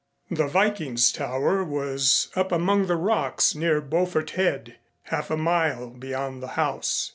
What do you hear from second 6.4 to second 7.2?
the house.